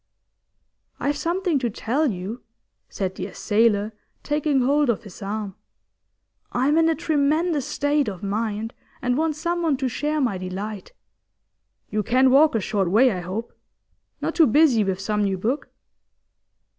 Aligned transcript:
'I've 0.99 1.15
something 1.15 1.59
to 1.59 1.69
tell 1.69 2.09
you,' 2.09 2.41
said 2.89 3.13
the 3.13 3.27
assailer, 3.27 3.93
taking 4.23 4.61
hold 4.61 4.89
of 4.89 5.03
his 5.03 5.21
arm. 5.21 5.53
'I'm 6.53 6.79
in 6.79 6.89
a 6.89 6.95
tremendous 6.95 7.67
state 7.67 8.07
of 8.07 8.23
mind, 8.23 8.73
and 9.03 9.15
want 9.15 9.35
someone 9.35 9.77
to 9.77 9.87
share 9.87 10.19
my 10.19 10.39
delight. 10.39 10.93
You 11.91 12.01
can 12.01 12.31
walk 12.31 12.55
a 12.55 12.59
short 12.59 12.89
way, 12.89 13.11
I 13.11 13.19
hope? 13.19 13.53
Not 14.21 14.33
too 14.33 14.47
busy 14.47 14.83
with 14.83 14.99
some 14.99 15.23
new 15.23 15.37
book? 15.37 15.67